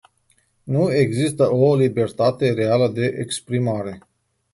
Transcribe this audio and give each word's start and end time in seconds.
Nu 0.63 0.91
există 0.93 1.49
o 1.51 1.75
libertate 1.75 2.53
reală 2.53 2.87
de 2.89 3.05
exprimare. 3.17 3.99